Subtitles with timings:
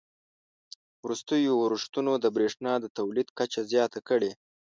[1.03, 4.31] وروستیو اورښتونو د بریښنا د تولید کچه زیاته کړې